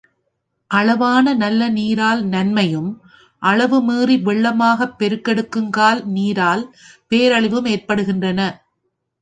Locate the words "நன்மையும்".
2.25-2.89